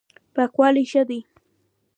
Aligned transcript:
پاکوالی 0.35 0.83
ښه 0.91 1.03
دی. 1.09 1.19